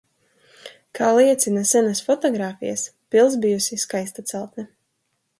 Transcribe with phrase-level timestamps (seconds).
[0.99, 4.65] Kā liecina senas fotogrāfijas, pils bijusi skaista celtne.